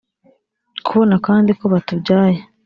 Kubona 0.85 1.15
kandi 1.27 1.51
ko 1.59 1.65
batubyaye 1.73 2.39